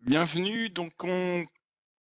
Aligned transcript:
Bienvenue, 0.00 0.70
donc 0.70 0.92
on 1.02 1.44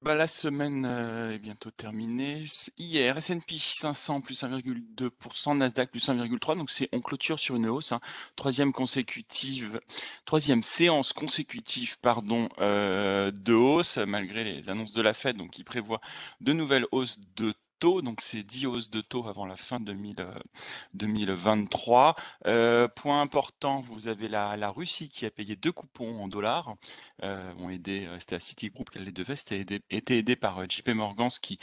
bah, 0.03 0.15
la 0.15 0.27
semaine 0.27 0.85
euh, 0.87 1.33
est 1.33 1.39
bientôt 1.39 1.71
terminée. 1.71 2.45
Hier, 2.79 3.17
S&P 3.17 3.59
500 3.59 4.21
plus 4.21 4.43
1,2%, 4.43 5.57
Nasdaq 5.57 5.91
plus 5.91 6.09
1,3%, 6.09 6.59
donc 6.59 6.71
c'est 6.71 6.89
on 6.93 7.01
clôture 7.01 7.39
sur 7.39 7.57
une 7.57 7.69
hausse, 7.69 7.93
hein. 7.93 8.01
troisième 8.37 8.73
consécutive, 8.73 9.81
troisième 10.27 10.63
séance 10.63 11.13
consécutive, 11.13 11.99
pardon, 12.01 12.49
euh, 12.61 13.31
de 13.31 13.55
hausse 13.55 13.97
malgré 13.97 14.45
les 14.45 14.69
annonces 14.69 14.93
de 14.93 15.03
la 15.03 15.15
Fed, 15.15 15.37
donc 15.37 15.51
qui 15.51 15.65
prévoit 15.65 16.01
de 16.41 16.53
nouvelles 16.53 16.87
hausses 16.93 17.19
de 17.37 17.55
donc 17.81 18.21
c'est 18.21 18.43
10 18.43 18.67
hausses 18.67 18.91
de 18.91 19.01
taux 19.01 19.27
avant 19.27 19.47
la 19.47 19.57
fin 19.57 19.81
2023. 19.81 22.15
Euh, 22.47 22.51
euh, 22.51 22.89
point 22.89 23.23
important, 23.23 23.81
vous 23.81 24.09
avez 24.09 24.29
la, 24.29 24.71
Russie 24.71 25.09
qui 25.09 25.25
a 25.27 25.31
payé 25.31 25.57
deux 25.57 25.73
coupons 25.73 26.23
en 26.23 26.29
dollars, 26.29 26.77
euh, 27.23 27.53
ont 27.59 27.71
aidé, 27.71 28.09
c'était 28.21 28.37
à 28.37 28.41
Citigroup 28.41 28.85
qu'elle 28.91 29.05
les 29.05 29.13
devait, 29.13 29.37
c'était 29.37 29.61
aidé, 29.61 29.83
été 29.91 30.19
aidé 30.19 30.37
par 30.37 30.69
JP 30.69 30.89
Morgan, 30.91 31.31
ce 31.31 31.41
qui 31.41 31.59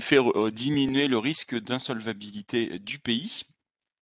fait 0.00 0.18
diminuer 0.52 1.08
le 1.08 1.18
risque 1.18 1.58
d'insolvabilité 1.58 2.78
du 2.78 2.98
pays. 2.98 3.44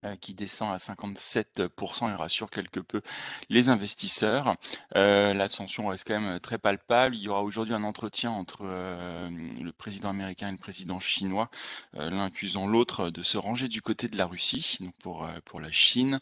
Euh, 0.05 0.15
qui 0.21 0.35
descend 0.35 0.75
à 0.75 0.77
57% 0.77 2.11
et 2.11 2.15
rassure 2.15 2.51
quelque 2.51 2.81
peu 2.81 3.01
les 3.49 3.71
investisseurs. 3.71 4.55
Euh, 4.95 5.33
L'ascension 5.33 5.87
reste 5.87 6.07
quand 6.07 6.21
même 6.21 6.39
très 6.39 6.59
palpable. 6.59 7.17
Il 7.17 7.23
y 7.23 7.29
aura 7.29 7.43
aujourd'hui 7.43 7.73
un 7.73 7.83
entretien 7.83 8.31
entre 8.31 8.59
euh, 8.63 9.31
le 9.31 9.73
président 9.73 10.11
américain 10.11 10.49
et 10.49 10.53
le 10.53 10.59
président 10.59 11.01
chinois, 11.01 11.51
euh, 11.95 12.11
l'un 12.11 12.27
accusant 12.27 12.67
l'autre 12.67 13.09
de 13.09 13.23
se 13.23 13.39
ranger 13.39 13.69
du 13.69 13.81
côté 13.81 14.09
de 14.09 14.19
la 14.19 14.27
Russie, 14.27 14.77
donc 14.81 14.95
pour, 15.03 15.27
pour 15.47 15.61
la 15.61 15.73
Chine, 15.73 16.19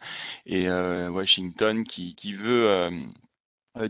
et 0.47 0.69
Washington 0.71 1.83
qui, 1.83 2.15
qui 2.15 2.33
veut 2.33 2.69
euh, 2.69 2.91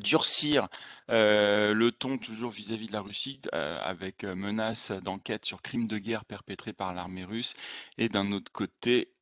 durcir 0.01 0.69
euh, 1.11 1.75
le 1.75 1.93
ton 1.93 2.19
toujours 2.19 2.51
vis-à-vis 2.51 2.87
de 2.87 2.93
la 2.93 3.01
Russie, 3.01 3.41
euh, 3.55 3.79
avec 3.83 4.25
menace 4.25 4.91
d'enquête 4.91 5.45
sur 5.45 5.63
crimes 5.63 5.87
de 5.87 5.99
guerre 5.99 6.25
perpétrés 6.25 6.73
par 6.73 6.95
l'armée 6.95 7.25
russe, 7.25 7.55
et 7.99 8.09
d'un 8.09 8.33
autre 8.33 8.53
côté, 8.53 9.13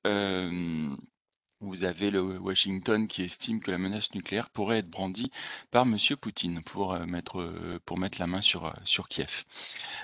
vous 1.63 1.85
avez 1.85 2.11
le 2.11 2.21
Washington 2.21 3.07
qui 3.07 3.23
estime 3.23 3.61
que 3.61 3.71
la 3.71 3.79
menace 3.79 4.13
nucléaire 4.15 4.51
pourrait 4.51 4.79
être 4.79 4.91
brandie 4.91 5.31
par 5.71 5.87
Monsieur 5.87 6.17
Poutine 6.17 6.61
pour 6.63 6.93
euh, 6.93 7.07
mettre 7.07 7.41
euh, 7.41 7.81
pour 7.87 7.99
mettre 7.99 8.19
la 8.19 8.27
main 8.27 8.43
sur 8.43 8.67
euh, 8.67 8.73
sur 8.85 9.09
Kiev. 9.09 9.45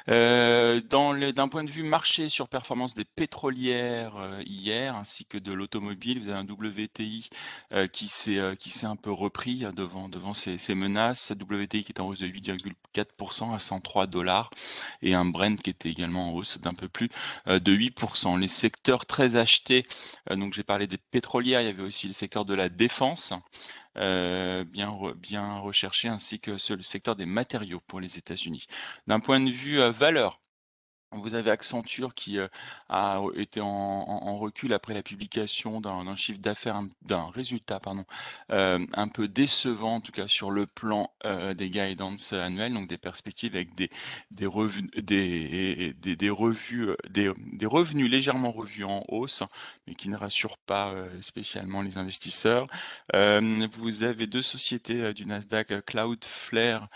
d'un 0.07 1.49
point 1.49 1.65
de 1.65 1.71
vue 1.71 1.83
marché 1.83 2.29
sur 2.29 2.49
performance 2.49 2.95
des 2.95 3.05
pétrolières 3.05 4.15
hier 4.45 4.95
ainsi 4.95 5.25
que 5.25 5.39
de 5.39 5.53
l'automobile, 5.53 6.21
vous 6.21 6.29
avez 6.29 6.39
un 6.39 6.45
WTI 6.45 7.29
qui 7.93 8.09
s'est 8.09 8.57
qui 8.59 8.71
s'est 8.71 8.87
un 8.87 8.97
peu 8.97 9.11
repris 9.11 9.65
devant 9.75 10.09
devant 10.09 10.35
ces, 10.35 10.59
ces 10.59 10.75
menaces. 10.75 11.33
WTI 11.33 11.85
qui 11.85 11.93
est 11.93 12.01
en 12.01 12.09
hausse 12.09 12.21
de 12.21 12.27
8,4% 12.29 13.55
à 13.55 13.59
103 13.59 14.07
dollars 14.07 14.51
et 15.03 15.15
un 15.15 15.25
Brent 15.25 15.57
qui 15.57 15.71
était 15.71 15.91
également 15.91 16.31
en 16.31 16.33
hausse 16.33 16.59
d'un 16.59 16.75
peu 16.75 16.89
plus 16.89 17.11
de 17.47 17.77
8%. 17.77 18.39
Les 18.39 18.49
secteurs 18.49 19.07
très 19.07 19.37
achetés, 19.37 19.87
donc 20.31 20.55
j'ai 20.55 20.63
parlé 20.63 20.87
des 20.87 20.99
pétrolières 20.99 21.48
il 21.49 21.67
y 21.67 21.69
avait 21.69 21.83
aussi 21.83 22.07
le 22.07 22.13
secteur 22.13 22.45
de 22.45 22.55
la 22.55 22.69
défense, 22.69 23.33
euh, 23.97 24.65
bien, 24.65 25.59
recherché, 25.59 26.09
ainsi 26.09 26.41
que 26.41 26.53
le 26.53 26.83
secteur 26.83 27.17
des 27.17 27.27
matériaux 27.27 27.81
pour 27.87 28.01
les 28.01 28.19
États-Unis. 28.19 28.67
D'un 29.07 29.21
point 29.21 29.41
de 29.41 29.51
vue 29.51 29.81
euh, 29.81 29.91
valeur, 29.91 30.41
vous 31.13 31.35
avez 31.35 31.51
Accenture 31.51 32.15
qui 32.15 32.39
euh, 32.39 32.49
a 32.89 33.21
été 33.35 33.61
en, 33.61 34.39
recul 34.39 34.73
après 34.73 34.95
la 34.95 35.03
publication 35.03 35.81
d'un 35.81 36.15
chiffre 36.15 36.39
d'affaires, 36.39 36.83
d'un 37.03 37.31
résultat, 37.31 37.81
pardon, 37.81 38.05
euh, 38.53 38.85
un 38.93 39.09
peu 39.09 39.27
décevant 39.27 39.97
en 39.97 40.01
tout 40.01 40.13
cas 40.13 40.29
sur 40.29 40.51
le 40.51 40.67
plan 40.67 41.11
euh, 41.25 41.55
des 41.55 41.71
guidance 41.71 42.33
annuels, 42.33 42.75
donc 42.75 42.89
des 42.89 42.99
perspectives 42.99 43.55
avec 43.55 43.75
des 43.75 43.91
des 44.31 44.49
des, 44.97 45.95
des, 46.17 46.31
revues, 46.31 46.91
des, 47.09 47.33
des, 47.53 47.67
revenus 47.67 48.11
légèrement 48.11 48.53
revus 48.53 48.85
en 48.85 49.05
hausse, 49.09 49.43
mais 49.87 49.95
qui 49.95 50.09
ne 50.09 50.17
rassurent 50.17 50.59
pas 50.59 50.95
spécialement 51.23 51.83
les 51.83 51.99
investisseurs. 51.99 52.67
vous 53.13 54.03
avez 54.03 54.27
deux 54.27 54.43
sociétés 54.43 55.13
du 55.15 55.27
Nasdaq, 55.27 55.85
Cloudflare 55.85 56.89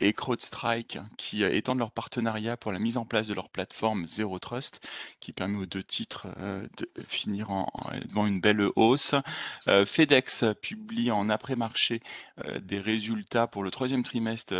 et 0.00 0.12
CrowdStrike, 0.12 0.98
qui 1.16 1.44
étendent 1.44 1.78
leur 1.78 1.92
partenariat 1.92 2.56
pour 2.56 2.72
la 2.72 2.78
mise 2.78 2.96
en 2.96 3.04
place 3.04 3.26
de 3.26 3.34
leur 3.34 3.41
plateforme 3.48 4.06
Zero 4.06 4.38
Trust, 4.38 4.80
qui 5.20 5.32
permet 5.32 5.58
aux 5.58 5.66
deux 5.66 5.82
titres 5.82 6.28
euh, 6.38 6.66
de 6.76 6.88
finir 7.08 7.50
en, 7.50 7.70
devant 8.06 8.26
une 8.26 8.40
belle 8.40 8.68
hausse. 8.76 9.14
Euh, 9.68 9.84
FedEx 9.84 10.44
publie 10.60 11.10
en 11.10 11.28
après-marché 11.28 12.02
euh, 12.44 12.60
des 12.60 12.80
résultats 12.80 13.46
pour 13.46 13.62
le 13.62 13.70
troisième 13.70 14.02
trimestre 14.02 14.54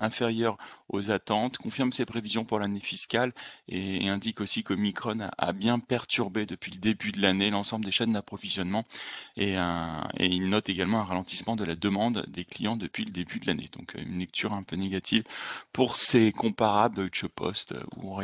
inférieurs 0.00 0.56
aux 0.88 1.10
attentes, 1.10 1.58
confirme 1.58 1.92
ses 1.92 2.04
prévisions 2.04 2.44
pour 2.44 2.58
l'année 2.58 2.80
fiscale 2.80 3.32
et, 3.68 4.08
indique 4.08 4.40
aussi 4.40 4.62
que 4.62 4.74
Micron 4.74 5.28
a, 5.36 5.52
bien 5.52 5.78
perturbé 5.78 6.46
depuis 6.46 6.70
le 6.72 6.78
début 6.78 7.12
de 7.12 7.20
l'année 7.20 7.50
l'ensemble 7.50 7.84
des 7.84 7.92
chaînes 7.92 8.12
d'approvisionnement 8.12 8.84
et, 9.36 9.54
et 9.54 10.26
il 10.26 10.48
note 10.48 10.68
également 10.68 11.00
un 11.00 11.04
ralentissement 11.04 11.56
de 11.56 11.64
la 11.64 11.74
demande 11.74 12.24
des 12.28 12.44
clients 12.44 12.76
depuis 12.76 13.04
le 13.04 13.10
début 13.10 13.40
de 13.40 13.46
l'année. 13.46 13.68
Donc 13.72 13.94
une 13.94 14.18
lecture 14.18 14.52
un 14.52 14.62
peu 14.62 14.76
négative 14.76 15.24
pour 15.72 15.96
ces 15.96 16.32
comparables 16.32 16.94
Deutsche 16.94 17.26
Post 17.26 17.74
ou 17.96 18.14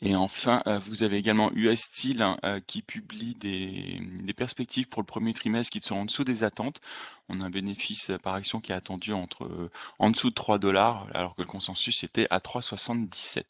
Et 0.00 0.14
enfin, 0.14 0.62
euh, 0.66 0.78
vous 0.78 1.02
avez 1.02 1.16
également 1.16 1.50
US 1.54 1.80
Steel 1.82 2.22
hein, 2.22 2.38
euh, 2.44 2.60
qui 2.60 2.82
publie 2.82 3.34
des, 3.34 4.00
perspectives 4.36 4.88
pour 4.88 5.00
le 5.00 5.06
premier 5.06 5.32
trimestre 5.32 5.72
qui 5.72 5.80
sont 5.80 5.96
en 5.96 6.04
dessous 6.04 6.24
des 6.24 6.44
attentes. 6.44 6.80
On 7.28 7.40
a 7.40 7.46
un 7.46 7.50
bénéfice 7.50 8.12
par 8.22 8.34
action 8.34 8.60
qui 8.60 8.72
est 8.72 8.74
attendu 8.74 9.12
entre 9.12 9.70
en 9.98 10.10
dessous 10.10 10.30
de 10.30 10.34
3 10.34 10.58
dollars, 10.58 11.06
alors 11.14 11.34
que 11.34 11.42
le 11.42 11.48
consensus 11.48 12.04
était 12.04 12.26
à 12.30 12.40
3,77. 12.40 13.44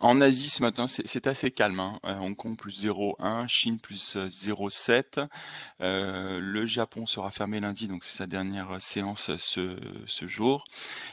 En 0.00 0.20
Asie, 0.20 0.48
ce 0.48 0.62
matin, 0.62 0.86
c'est 0.88 1.26
assez 1.26 1.50
calme. 1.50 1.80
Hein. 1.80 2.00
Euh, 2.04 2.18
Hong 2.18 2.36
Kong 2.36 2.56
plus 2.56 2.84
0,1, 2.84 3.48
Chine 3.48 3.78
plus 3.78 4.16
0,7. 4.16 5.18
Euh, 5.18 5.26
euh, 5.80 6.38
le 6.40 6.66
Japon 6.66 7.06
sera 7.06 7.30
fermé 7.30 7.60
lundi, 7.60 7.88
donc 7.88 8.04
c'est 8.04 8.18
sa 8.18 8.26
dernière 8.26 8.80
séance 8.80 9.30
ce, 9.36 10.26
jour. 10.26 10.64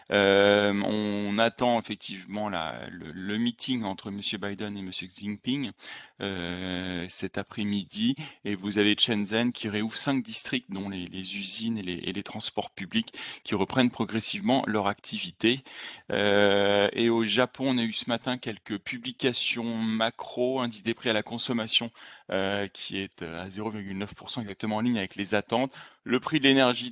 on 0.09 1.37
attend 1.39 1.79
effectivement 1.79 2.49
la, 2.49 2.87
le, 2.89 3.37
meeting 3.37 3.83
entre 3.83 4.09
M. 4.09 4.21
Biden 4.39 4.77
et 4.77 4.79
M. 4.79 4.91
Xi 4.91 5.11
Jinping 5.15 5.71
cet 6.19 7.37
après-midi. 7.37 8.15
Et 8.45 8.55
vous 8.55 8.77
avez 8.77 8.95
Shenzhen 8.97 9.51
qui 9.51 9.69
réouvre 9.69 9.97
cinq 9.97 10.23
districts, 10.23 10.71
dont 10.71 10.89
les, 10.89 11.07
usines 11.37 11.77
et 11.77 11.83
les, 11.83 12.23
transports 12.23 12.69
publics, 12.71 13.13
qui 13.43 13.55
reprennent 13.55 13.91
progressivement 13.91 14.63
leur 14.67 14.87
activité. 14.87 15.63
et 16.09 17.09
au 17.09 17.23
Japon, 17.23 17.69
on 17.69 17.77
a 17.77 17.83
eu 17.83 17.93
ce 17.93 18.09
matin 18.09 18.37
quelques 18.37 18.77
publications 18.77 19.77
macro, 19.77 20.59
indice 20.61 20.83
des 20.83 20.93
prix 20.93 21.09
à 21.09 21.13
la 21.13 21.23
consommation 21.23 21.91
euh, 22.31 22.67
qui 22.67 22.97
est 22.97 23.21
euh, 23.21 23.43
à 23.43 23.49
0,9% 23.49 24.41
exactement 24.41 24.77
en 24.77 24.81
ligne 24.81 24.97
avec 24.97 25.15
les 25.15 25.35
attentes. 25.35 25.71
Le 26.03 26.19
prix 26.19 26.39
de 26.39 26.45
l'énergie 26.45 26.91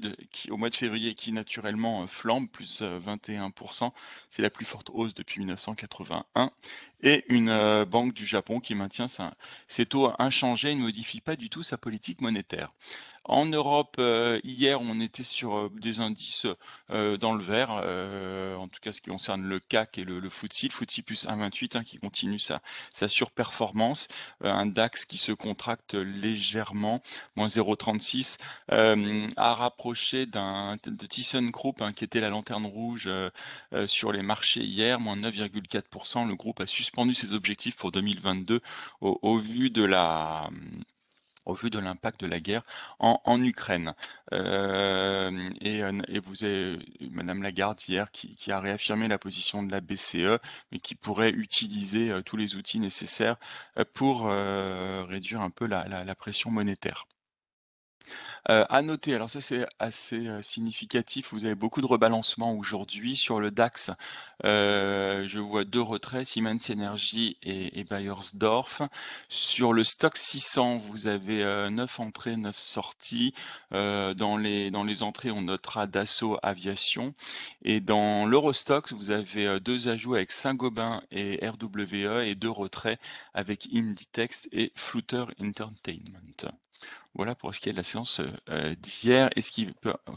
au 0.52 0.58
mois 0.58 0.70
de 0.70 0.76
février 0.76 1.16
qui 1.16 1.32
naturellement 1.32 2.04
euh, 2.04 2.08
flambe, 2.08 2.48
plus 2.48 2.84
21%, 2.84 3.92
c'est 4.30 4.44
la 4.44 4.52
plus 4.52 4.66
forte 4.66 4.92
hausse 4.94 5.16
depuis 5.16 5.40
1981. 5.40 6.52
Et 7.02 7.26
une 7.30 7.84
banque 7.86 8.14
du 8.14 8.28
Japon 8.28 8.60
qui 8.60 8.76
maintient 8.76 9.08
ses 9.68 9.86
taux 9.88 10.12
inchangés 10.20 10.72
et 10.72 10.76
ne 10.76 10.82
modifie 10.82 11.20
pas 11.20 11.36
du 11.36 11.50
tout 11.50 11.64
sa 11.64 11.78
politique 11.78 12.22
monétaire. 12.22 12.72
En 13.26 13.46
Europe, 13.46 14.02
hier, 14.44 14.82
on 14.82 15.00
était 15.00 15.24
sur 15.24 15.70
des 15.72 16.00
indices 16.00 16.46
dans 16.90 17.34
le 17.34 17.44
vert, 17.44 17.72
en 18.60 18.68
tout 18.68 18.80
cas 18.82 18.92
ce 18.92 19.02
qui 19.02 19.10
concerne 19.10 19.44
le 19.44 19.60
CAC 19.60 19.98
et 19.98 20.04
le, 20.04 20.20
le 20.20 20.30
FTSE, 20.30 20.64
le 20.64 20.70
FTSE 20.70 21.02
plus 21.02 21.26
1,28 21.26 21.78
hein, 21.78 21.84
qui 21.84 21.98
continue 22.00 22.40
sa, 22.40 22.62
sa 22.92 23.08
surperformance, 23.08 24.08
un 24.42 24.66
DAX 24.66 25.06
qui 25.06 25.18
se 25.18 25.32
contracte 25.32 25.94
légèrement, 25.94 27.02
moins 27.36 27.48
0,36, 27.48 28.38
euh, 28.72 29.28
à 29.38 29.54
rapprocher 29.54 30.26
d'un 30.26 30.78
de 30.86 31.06
ThyssenKrupp 31.06 31.82
hein, 31.82 31.94
qui 31.94 32.04
était 32.04 32.20
la 32.20 32.30
lanterne 32.30 32.66
rouge 32.66 33.06
euh, 33.08 33.30
euh, 33.74 33.88
sur 33.88 34.12
les 34.12 34.22
marchés 34.22 34.64
hier, 34.64 35.00
moins 35.00 35.16
9,4%. 35.16 36.28
Le 36.28 36.36
groupe 36.36 36.60
a 36.62 36.66
suspendu 36.66 37.14
ses 37.16 37.34
objectifs 37.34 37.76
pour 37.76 37.92
2022 37.92 38.62
au, 39.02 39.38
vu 39.38 39.70
de 39.70 39.84
la 39.84 40.50
au 41.46 41.54
vu 41.54 41.70
de 41.70 41.80
l'impact 41.80 42.22
de 42.22 42.28
la 42.28 42.40
guerre 42.40 42.64
en, 43.00 43.42
Ukraine. 43.42 43.94
et, 44.32 46.20
vous 46.20 46.44
avez 46.44 46.80
Madame 47.12 47.44
Lagarde 47.44 47.80
hier 47.88 48.12
qui, 48.12 48.52
a 48.52 48.60
réaffirmé 48.60 49.08
la 49.08 49.18
position 49.18 49.64
de 49.64 49.72
la 49.72 49.82
BCE, 49.82 50.40
mais 50.72 50.80
qui 50.80 50.96
pourrait 50.96 51.32
utiliser 51.32 52.12
tous 52.26 52.38
les 52.38 52.56
outils 52.56 52.80
nécessaires 52.80 53.38
pour 53.94 54.28
réduire 54.28 55.42
un 55.42 55.50
peu 55.50 55.66
la 55.66 56.16
pression 56.16 56.52
monétaire. 56.52 57.06
Heu, 58.50 58.66
à 58.70 58.82
noter, 58.82 59.14
alors 59.16 59.30
ça 59.30 59.42
c'est 59.42 59.66
assez, 59.80 60.28
significatif, 60.42 61.34
vous 61.34 61.46
avez 61.46 61.56
beaucoup 61.56 61.82
de 61.82 61.86
rebalancements 61.86 62.54
aujourd'hui 62.56 63.16
sur 63.16 63.40
le 63.40 63.52
DAX. 63.52 63.92
Je 64.44 65.40
vois 65.40 65.64
2 65.66 65.82
retraits, 65.82 66.26
Siemens 66.28 66.70
Energy 66.72 67.38
et 67.44 67.84
Beiersdorf. 67.86 68.82
Sur 69.30 69.74
le 69.74 69.84
Stoxx 69.84 70.20
600, 70.22 70.78
vous 70.78 71.08
avez, 71.08 71.44
heu, 71.44 71.70
9 71.70 72.00
entrées, 72.00 72.36
9 72.38 72.58
sorties. 72.58 73.34
Dans 73.72 74.38
les 74.38 74.72
dans 74.72 74.84
les 74.84 75.04
entrées, 75.04 75.32
on 75.32 75.42
notera 75.42 75.88
Dassault 75.88 76.38
Aviation 76.44 77.14
et 77.64 77.80
dans 77.80 78.26
l'Eurostoxx, 78.26 78.94
vous 78.94 79.12
avez, 79.12 79.48
heu, 79.48 79.60
2 79.60 79.88
ajouts 79.88 80.16
avec 80.16 80.32
Saint-Gobain 80.32 81.02
et 81.12 81.40
RWE 81.48 82.24
et 82.26 82.36
2 82.36 82.50
retraits 82.50 83.00
avec 83.34 83.68
Inditex 83.74 84.48
et 84.52 84.72
Flutter 84.76 85.26
Entertainment. 85.42 86.52
Voilà 87.16 87.36
pour 87.36 87.54
ce 87.54 87.60
qui 87.60 87.70
est 87.70 87.74
de 87.74 87.78
la 87.78 87.84
séance 87.84 88.22
euh, 88.50 88.74
d'hier 88.76 89.30
et 89.36 89.42
ce 89.42 89.52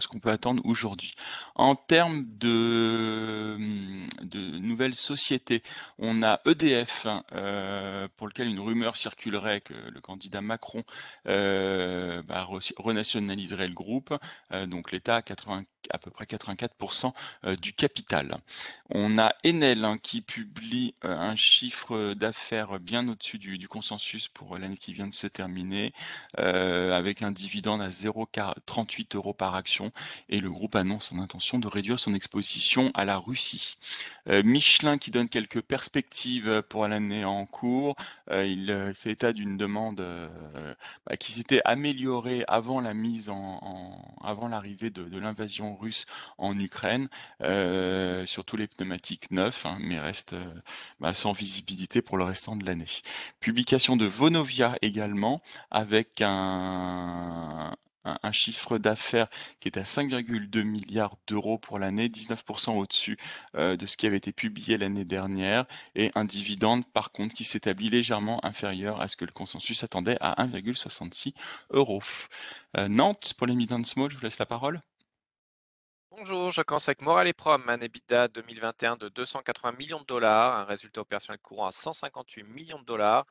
qu'on 0.09 0.19
peut, 0.19 0.31
attendre 0.31 0.63
aujourd'hui. 0.65 1.15
En 1.55 1.77
termes 1.77 2.25
de, 2.39 3.55
hum, 3.57 4.09
nouvelles 4.61 4.95
sociétés, 4.95 5.63
on 5.99 6.23
a 6.23 6.41
EDF, 6.47 7.07
euh, 7.33 8.09
pour 8.17 8.29
lequel 8.29 8.49
une 8.49 8.61
rumeur 8.61 8.97
circulerait 8.97 9.61
que 9.61 9.75
le 9.91 10.01
candidat 10.01 10.41
Macron 10.41 10.85
euh, 11.27 12.23
bah, 12.23 12.49
renationaliserait 12.79 13.69
le 13.69 13.75
groupe. 13.75 14.15
Euh, 14.53 14.67
donc 14.67 14.91
l'État 14.91 15.17
a 15.17 15.23
80, 15.23 15.65
à 15.91 15.99
peu 15.99 16.11
près 16.11 16.25
84% 16.25 17.13
euh, 17.45 17.57
du 17.57 17.75
capital. 17.75 18.39
On 18.89 19.19
a 19.19 19.35
Enel 19.45 19.85
hein, 19.85 19.99
qui 19.99 20.23
publie 20.23 20.95
euh, 21.05 21.15
un 21.15 21.37
chiffre 21.37 22.15
d'affaires 22.15 22.81
bien 22.81 23.07
au-dessus 23.09 23.39
du, 23.39 23.69
consensus 23.69 24.29
pour 24.29 24.57
l'année 24.57 24.77
qui 24.79 24.95
vient 24.95 25.09
de 25.09 25.15
se 25.15 25.27
terminer. 25.27 25.93
Euh, 26.39 26.86
euh, 26.86 26.86
avec 26.93 27.23
un 27.23 27.31
dividende 27.31 27.83
à 27.83 27.89
0,38 27.89 29.17
euros 29.17 29.35
par 29.35 29.55
action 29.55 29.93
et 30.29 30.41
le 30.41 30.51
groupe 30.51 30.77
annonce 30.77 31.09
son 31.09 31.19
intention 31.19 31.59
de 31.59 31.69
réduire 31.69 31.99
son 31.99 32.15
exposition 32.15 32.91
à 32.95 33.05
la 33.05 33.17
Russie. 33.19 33.79
Euh, 34.29 34.43
Michelin 34.45 34.99
qui 34.99 35.11
donne 35.11 35.29
quelques 35.29 35.61
perspectives 35.61 36.63
pour 36.69 36.87
l'année 36.89 37.25
en 37.25 37.47
cours. 37.47 37.97
Euh, 38.31 38.45
il 38.45 38.95
fait 38.95 39.13
état 39.13 39.33
d'une 39.33 39.57
demande 39.57 40.03
bah, 41.07 41.17
qui 41.17 41.33
s'était 41.33 41.61
améliorée 41.65 42.45
avant 42.49 42.81
la 42.81 42.95
mise 42.95 43.29
en, 43.29 44.17
avant 44.23 44.49
l'arrivée 44.49 44.91
de, 44.91 45.19
l'invasion 45.19 45.77
russe 45.77 46.07
en 46.39 46.59
Ukraine 46.59 47.09
euh, 47.41 48.27
sur 48.27 48.45
tous 48.45 48.57
les 48.57 48.67
pneumatiques 48.67 49.31
neufs, 49.31 49.65
hein, 49.67 49.79
mais 49.81 49.99
reste 49.99 50.35
bah, 51.01 51.15
sans 51.15 51.33
visibilité 51.33 52.03
pour 52.03 52.19
le 52.19 52.25
restant 52.25 52.57
de 52.57 52.65
l'année. 52.65 52.87
Publication 53.41 53.97
de 53.97 54.05
Vonovia 54.05 54.77
également 54.83 55.41
avec 55.71 56.21
un 56.21 56.76
un, 56.77 58.33
chiffre 58.33 58.79
d'affaires 58.79 59.29
qui 59.61 59.69
est 59.69 59.79
à 59.79 59.83
5,2 59.83 60.63
milliards 60.63 61.17
d'euros 61.27 61.59
pour 61.59 61.79
l'année, 61.79 62.09
19% 62.09 62.77
au-dessus 62.77 63.19
euh, 63.55 63.77
de 63.77 63.87
ce 63.87 63.97
qui 63.97 64.07
avait 64.07 64.17
été 64.17 64.33
publié 64.33 64.79
l'année 64.79 65.05
dernière, 65.05 65.67
et 65.95 66.11
un 66.15 66.25
dividende 66.25 66.85
par 66.93 67.13
contre 67.13 67.35
qui 67.35 67.45
s'établit 67.45 67.91
légèrement 67.91 68.45
inférieur 68.45 69.01
à 69.01 69.09
ce 69.09 69.17
que 69.17 69.25
le 69.25 69.33
consensus 69.33 69.83
attendait 69.85 70.19
à 70.21 70.45
1,66 70.45 71.35
euros. 71.71 72.03
Euh, 72.77 72.89
Nantes, 72.89 73.35
pour 73.37 73.47
les 73.47 73.55
mid 73.55 73.71
small, 73.87 74.11
je 74.11 74.17
vous 74.17 74.23
laisse 74.23 74.39
la 74.39 74.47
parole. 74.47 74.81
Bonjour, 76.19 76.51
je 76.51 76.63
commence 76.63 76.89
avec 76.89 77.03
Moral 77.03 77.29
et 77.29 77.35
Prom, 77.35 77.69
un 77.69 77.79
EBITDA 77.79 78.29
2021 78.29 78.97
de 78.97 79.11
280 79.11 79.73
millions 79.73 80.01
de 80.01 80.07
dollars, 80.07 80.57
un 80.57 80.65
résultat 80.65 81.03
opérationnel 81.03 81.41
courant 81.43 81.67
à 81.67 81.73
158 81.73 82.43
millions 82.43 82.79
de 82.79 82.87
dollars 82.87 83.27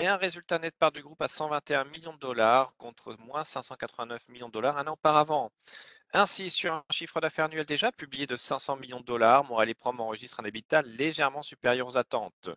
et 0.00 0.06
un 0.06 0.16
résultat 0.16 0.58
net 0.58 0.74
part 0.78 0.92
du 0.92 1.02
groupe 1.02 1.20
à 1.20 1.28
121 1.28 1.84
millions 1.84 2.14
de 2.14 2.18
dollars 2.18 2.74
contre 2.78 3.14
moins 3.18 3.44
589 3.44 4.28
millions 4.30 4.48
de 4.48 4.52
dollars 4.52 4.78
un 4.78 4.86
an 4.86 4.92
auparavant. 4.92 5.52
Ainsi, 6.14 6.50
sur 6.50 6.72
un 6.72 6.84
chiffre 6.90 7.20
d'affaires 7.20 7.44
annuel 7.44 7.66
déjà 7.66 7.92
publié 7.92 8.26
de 8.26 8.34
500 8.34 8.76
millions 8.76 9.00
de 9.00 9.04
dollars, 9.04 9.44
Moral 9.44 9.74
Prom 9.74 10.00
enregistre 10.00 10.40
un 10.40 10.44
EBITDA 10.44 10.80
légèrement 10.82 11.42
supérieur 11.42 11.86
aux 11.86 11.98
attentes. 11.98 12.48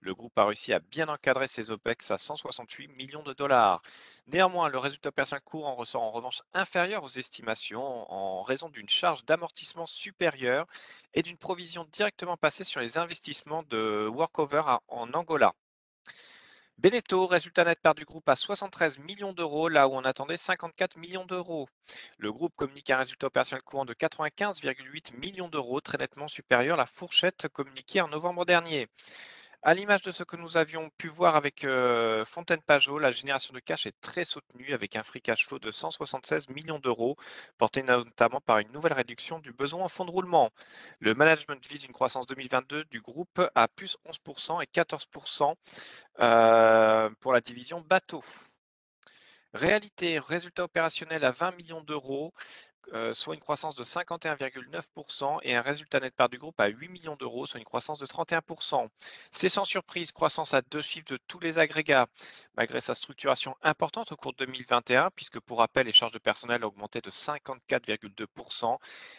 Le 0.00 0.12
groupe 0.12 0.36
a 0.38 0.46
réussi 0.46 0.72
à 0.72 0.80
bien 0.80 1.08
encadrer 1.08 1.46
ses 1.46 1.70
OPEX 1.70 2.10
à 2.10 2.18
168 2.18 2.88
millions 2.88 3.22
de 3.22 3.32
dollars. 3.32 3.80
Néanmoins, 4.26 4.68
le 4.68 4.78
résultat 4.78 5.12
personnel 5.12 5.42
courant 5.44 5.76
ressort 5.76 6.02
en 6.02 6.10
revanche 6.10 6.42
inférieur 6.52 7.04
aux 7.04 7.08
estimations 7.08 8.12
en 8.12 8.42
raison 8.42 8.68
d'une 8.70 8.88
charge 8.88 9.24
d'amortissement 9.24 9.86
supérieure 9.86 10.66
et 11.14 11.22
d'une 11.22 11.38
provision 11.38 11.86
directement 11.92 12.36
passée 12.36 12.64
sur 12.64 12.80
les 12.80 12.98
investissements 12.98 13.62
de 13.62 14.08
workover 14.12 14.78
en 14.88 15.12
Angola. 15.14 15.54
Beneteau, 16.78 17.26
résultat 17.26 17.64
net 17.64 17.80
part 17.82 17.96
du 17.96 18.04
groupe 18.04 18.28
à 18.28 18.36
73 18.36 19.00
millions 19.00 19.32
d'euros, 19.32 19.68
là 19.68 19.88
où 19.88 19.94
on 19.94 20.04
attendait 20.04 20.36
54 20.36 20.96
millions 20.96 21.26
d'euros. 21.26 21.68
Le 22.18 22.32
groupe 22.32 22.54
communique 22.54 22.90
un 22.90 22.98
résultat 22.98 23.26
opérationnel 23.26 23.64
courant 23.64 23.84
de 23.84 23.94
95,8 23.94 25.16
millions 25.18 25.48
d'euros, 25.48 25.80
très 25.80 25.98
nettement 25.98 26.28
supérieur 26.28 26.74
à 26.74 26.78
la 26.78 26.86
fourchette 26.86 27.48
communiquée 27.48 28.00
en 28.00 28.06
novembre 28.06 28.44
dernier. 28.44 28.86
À 29.62 29.74
l'image 29.74 30.02
de 30.02 30.12
ce 30.12 30.22
que 30.22 30.36
nous 30.36 30.56
avions 30.56 30.88
pu 30.98 31.08
voir 31.08 31.34
avec 31.34 31.64
euh, 31.64 32.24
Fontaine 32.24 32.62
Pajot, 32.62 32.98
la 32.98 33.10
génération 33.10 33.52
de 33.52 33.58
cash 33.58 33.86
est 33.86 34.00
très 34.00 34.24
soutenue 34.24 34.72
avec 34.72 34.94
un 34.94 35.02
free 35.02 35.20
cash 35.20 35.46
flow 35.46 35.58
de 35.58 35.72
176 35.72 36.48
millions 36.50 36.78
d'euros, 36.78 37.16
porté 37.58 37.82
notamment 37.82 38.40
par 38.40 38.58
une 38.58 38.70
nouvelle 38.70 38.92
réduction 38.92 39.40
du 39.40 39.52
besoin 39.52 39.84
en 39.84 39.88
fonds 39.88 40.04
de 40.04 40.12
roulement. 40.12 40.50
Le 41.00 41.12
management 41.14 41.66
vise 41.66 41.84
une 41.84 41.92
croissance 41.92 42.26
2022 42.26 42.84
du 42.84 43.00
groupe 43.00 43.42
à 43.56 43.66
plus 43.66 43.96
11% 44.06 44.62
et 44.62 44.66
14% 44.66 45.54
euh, 46.20 47.10
pour 47.18 47.32
la 47.32 47.40
division 47.40 47.80
bateau. 47.80 48.22
Réalité, 49.54 50.20
résultat 50.20 50.64
opérationnel 50.64 51.24
à 51.24 51.32
20 51.32 51.56
millions 51.56 51.80
d'euros, 51.82 52.32
euh, 52.94 53.12
soit 53.12 53.34
une 53.34 53.40
croissance 53.40 53.76
de 53.76 53.84
51,9% 53.84 55.38
et 55.42 55.54
un 55.54 55.62
résultat 55.62 56.00
net 56.00 56.14
part 56.14 56.28
du 56.28 56.38
groupe 56.38 56.58
à 56.60 56.68
8 56.68 56.88
millions 56.88 57.16
d'euros, 57.16 57.46
soit 57.46 57.58
une 57.58 57.64
croissance 57.66 57.98
de 57.98 58.06
31%. 58.06 58.88
C'est 59.30 59.48
sans 59.48 59.64
surprise, 59.64 60.12
croissance 60.12 60.54
à 60.54 60.62
deux 60.62 60.82
chiffres 60.82 61.10
de 61.10 61.18
tous 61.26 61.38
les 61.40 61.58
agrégats, 61.58 62.06
malgré 62.56 62.80
sa 62.80 62.94
structuration 62.94 63.56
importante 63.62 64.12
au 64.12 64.16
cours 64.16 64.32
de 64.32 64.44
2021, 64.46 65.10
puisque 65.14 65.40
pour 65.40 65.58
rappel, 65.58 65.86
les 65.86 65.92
charges 65.92 66.12
de 66.12 66.18
personnel 66.18 66.64
ont 66.64 66.68
augmenté 66.68 67.00
de 67.00 67.10
54,2%. 67.10 68.78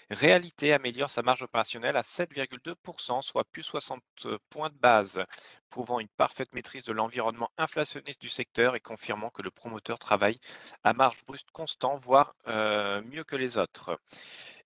Réalité 0.10 0.74
améliore 0.74 1.10
sa 1.10 1.22
marge 1.22 1.44
opérationnelle 1.44 1.98
à 1.98 2.02
7,2%, 2.02 3.22
soit 3.22 3.44
plus 3.46 3.64
60 3.64 4.02
points 4.50 4.70
de 4.70 4.78
base, 4.78 5.24
prouvant 5.70 6.00
une 6.00 6.08
parfaite 6.08 6.54
maîtrise 6.54 6.84
de 6.84 6.94
l'environnement 6.94 7.52
inflationniste 7.58 8.22
du 8.22 8.30
secteur 8.30 8.76
et 8.76 8.80
confirmant 8.80 9.30
que 9.30 9.42
le 9.42 9.52
promoteur 9.52 10.00
travaille 10.00 10.40
à 10.84 10.94
marge 10.94 11.24
brute 11.26 11.52
constant, 11.52 11.96
voire 11.96 12.36
euh, 12.48 13.02
mieux 13.04 13.24
que 13.24 13.36
les 13.36 13.58
autres. 13.58 13.59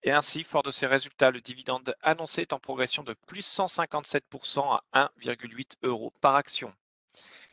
Et 0.04 0.12
ainsi, 0.12 0.44
fort 0.44 0.64
de 0.64 0.72
ces 0.72 0.86
résultats, 0.86 1.32
le 1.32 1.42
dividende 1.42 1.96
annoncé 2.02 2.42
est 2.42 2.54
en 2.54 2.60
progression 2.60 3.04
de 3.04 3.16
plus 3.28 3.46
157% 3.46 4.80
à 4.92 5.12
1,8 5.18 5.78
euros 5.84 6.12
par 6.22 6.36
action. 6.36 6.74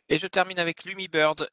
Et 0.09 0.17
je 0.17 0.27
termine 0.27 0.59
avec 0.59 0.83
Lumibird, 0.83 1.49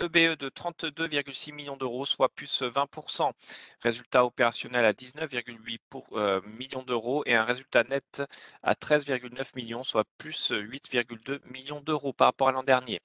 EBE 0.00 0.32
e 0.32 0.34
de 0.34 0.48
32,6 0.48 1.52
millions 1.52 1.76
d'euros, 1.76 2.04
soit 2.04 2.28
plus 2.28 2.62
20%. 2.62 3.30
Résultat 3.78 4.24
opérationnel 4.24 4.84
à 4.84 4.92
19,8 4.92 5.78
euh, 6.14 6.40
millions 6.58 6.82
d'euros 6.82 7.22
et 7.26 7.36
un 7.36 7.44
résultat 7.44 7.84
net 7.84 8.22
à 8.64 8.74
13,9 8.74 9.54
millions, 9.54 9.84
soit 9.84 10.04
plus 10.18 10.50
8,2 10.50 11.38
millions 11.52 11.80
d'euros 11.80 12.12
par 12.12 12.26
rapport 12.26 12.48
à 12.48 12.52
l'an 12.52 12.64
dernier. 12.64 13.00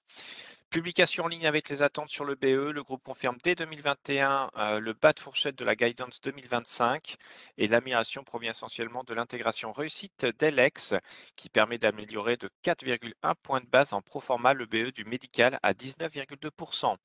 Publication 0.70 1.24
en 1.24 1.28
ligne 1.30 1.48
avec 1.48 1.70
les 1.70 1.82
attentes 1.82 2.10
sur 2.10 2.26
le 2.26 2.36
BE, 2.36 2.72
le 2.72 2.84
groupe 2.84 3.02
confirme 3.02 3.38
dès 3.42 3.56
2021 3.56 4.52
euh, 4.58 4.80
le 4.82 4.92
bas 4.92 5.14
de 5.14 5.20
fourchette 5.20 5.56
de 5.56 5.64
la 5.64 5.78
guidance 5.78 6.20
2025 6.20 7.16
et 7.58 7.70
l'amélioration 7.70 8.26
provient 8.26 8.52
essentiellement 8.52 9.06
de 9.06 9.14
l'intégration 9.14 9.72
réussite 9.72 10.26
d'Elex 10.26 10.94
qui 11.38 11.48
permet 11.50 11.78
d'améliorer 11.78 12.36
de 12.36 12.50
4,1 12.66 13.36
points 13.42 13.62
de 13.62 13.66
base 13.66 13.94
en 13.94 14.02
pro 14.02 14.20
forma 14.20 14.54
le 14.54 14.66
BE 14.66 14.92
du 14.92 15.06
médical 15.06 15.58
à 15.64 15.72
19,2%. 15.72 16.98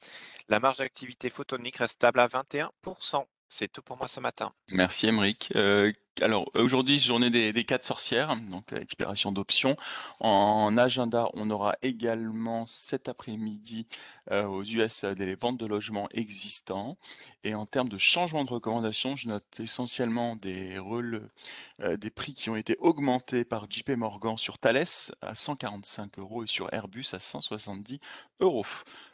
La 0.48 0.58
marge 0.58 0.78
d'activité 0.78 1.30
photonique 1.30 1.76
reste 1.76 1.94
stable 1.94 2.18
à 2.18 2.26
21%. 2.26 3.24
C'est 3.54 3.70
tout 3.70 3.82
pour 3.82 3.98
moi 3.98 4.08
ce 4.08 4.18
matin. 4.18 4.54
Merci 4.70 5.08
Emeric. 5.08 5.52
Euh, 5.56 5.92
alors 6.22 6.50
aujourd'hui, 6.54 6.98
journée 6.98 7.28
des, 7.28 7.64
quatre 7.64 7.84
sorcières, 7.84 8.34
donc 8.34 8.72
expiration 8.72 9.30
d'options. 9.30 9.76
En 10.20 10.78
agenda, 10.78 11.28
on 11.34 11.50
aura 11.50 11.76
également 11.82 12.64
cet 12.64 13.10
après-midi 13.10 13.86
euh, 14.30 14.46
aux 14.46 14.62
US 14.62 15.04
des 15.04 15.34
ventes 15.34 15.58
de 15.58 15.66
logements 15.66 16.08
existants. 16.12 16.96
Et 17.44 17.54
en 17.54 17.66
termes 17.66 17.90
de 17.90 17.98
changement 17.98 18.44
de 18.44 18.50
recommandation, 18.50 19.16
je 19.16 19.28
note 19.28 19.60
essentiellement 19.60 20.34
des, 20.34 20.78
euh, 20.78 21.96
des 21.98 22.10
prix 22.10 22.32
qui 22.32 22.48
ont 22.48 22.56
été 22.56 22.78
augmentés 22.78 23.44
par 23.44 23.70
JP 23.70 23.90
Morgan 23.90 24.38
sur 24.38 24.56
Thales 24.56 24.86
à 25.20 25.34
145 25.34 26.18
euros 26.18 26.44
et 26.44 26.46
sur 26.46 26.72
Airbus 26.72 27.08
à 27.12 27.18
170 27.18 28.00
euros. 28.40 28.64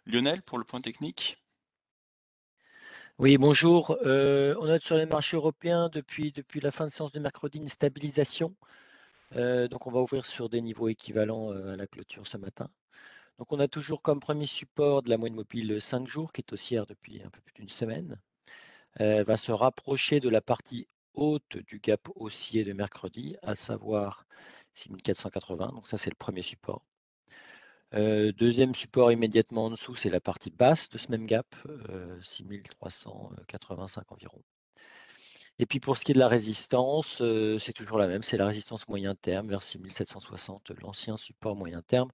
Lionel, 0.06 0.42
pour 0.42 0.58
le 0.58 0.64
point 0.64 0.80
technique? 0.80 1.38
Oui, 3.18 3.36
bonjour. 3.36 3.96
Euh, 4.04 4.54
on 4.60 4.66
note 4.66 4.82
sur 4.82 4.96
les 4.96 5.06
marchés 5.06 5.36
européens 5.36 5.88
depuis, 5.88 6.32
la 6.62 6.70
fin 6.70 6.86
de 6.86 6.90
séance 6.90 7.10
de 7.12 7.18
mercredi 7.18 7.58
une 7.58 7.68
stabilisation. 7.68 8.54
Euh, 9.36 9.68
donc 9.68 9.86
on 9.86 9.90
va 9.90 10.00
ouvrir 10.00 10.24
sur 10.26 10.48
des 10.48 10.60
niveaux 10.60 10.88
équivalents 10.88 11.52
euh, 11.52 11.74
à 11.74 11.76
la 11.76 11.86
clôture 11.88 12.26
ce 12.26 12.36
matin. 12.36 12.68
Donc 13.38 13.52
on 13.52 13.60
a 13.60 13.68
toujours 13.68 14.02
comme 14.02 14.20
premier 14.20 14.46
support 14.46 15.02
de 15.02 15.10
la 15.10 15.18
moyenne 15.18 15.36
mobile 15.36 15.80
5 15.80 16.06
jours 16.08 16.32
qui 16.32 16.42
est 16.42 16.52
haussière 16.52 16.86
depuis 16.86 17.22
un 17.22 17.30
peu 17.30 17.40
plus 17.40 17.54
d'une 17.54 17.68
semaine. 17.68 18.20
Elle 18.96 19.24
va 19.24 19.36
se 19.36 19.52
rapprocher 19.52 20.20
de 20.20 20.28
la 20.28 20.40
partie 20.40 20.88
haute 21.14 21.58
du 21.66 21.80
gap 21.80 22.08
haussier 22.16 22.64
de 22.64 22.72
mercredi, 22.72 23.36
à 23.42 23.54
savoir 23.56 24.26
6480. 24.74 25.72
Donc 25.74 25.88
ça 25.88 25.98
c'est 25.98 26.10
le 26.10 26.16
premier 26.16 26.42
support. 26.42 26.82
Euh, 27.94 28.32
deuxième 28.32 28.74
support 28.74 29.12
immédiatement 29.12 29.66
en 29.66 29.70
dessous, 29.70 29.94
c'est 29.94 30.10
la 30.10 30.20
partie 30.20 30.50
basse 30.50 30.88
de 30.90 30.98
ce 30.98 31.10
même 31.10 31.26
gap, 31.26 31.46
6385 32.20 34.00
euh, 34.00 34.14
environ. 34.14 34.42
Et 35.58 35.66
puis 35.66 35.80
pour 35.80 35.98
ce 35.98 36.04
qui 36.04 36.12
est 36.12 36.14
de 36.14 36.20
la 36.20 36.28
résistance, 36.28 37.20
euh, 37.20 37.58
c'est 37.58 37.72
toujours 37.72 37.98
la 37.98 38.06
même, 38.06 38.22
c'est 38.22 38.36
la 38.36 38.46
résistance 38.46 38.86
moyen 38.88 39.14
terme 39.14 39.48
vers 39.48 39.62
6760, 39.62 40.70
l'ancien 40.82 41.16
support 41.16 41.56
moyen 41.56 41.82
terme, 41.82 42.10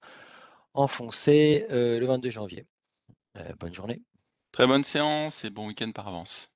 enfoncé 0.74 1.66
le 1.70 2.04
22 2.06 2.30
janvier. 2.30 2.66
bonne 3.58 3.74
journée. 3.74 4.02
Très 4.52 4.66
bonne 4.66 4.84
séance 4.84 5.44
et 5.44 5.50
bon 5.50 5.66
week-end 5.66 5.90
par 5.92 6.08
avance. 6.08 6.53